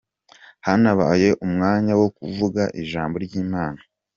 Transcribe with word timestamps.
Hanabaye 0.65 1.29
umwanya 1.45 1.93
wo 1.99 2.07
kuvuga 2.17 2.63
ijambo 2.81 3.15
ry'Imana. 3.25 3.79